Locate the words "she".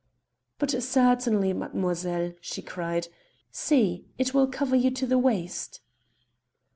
2.41-2.63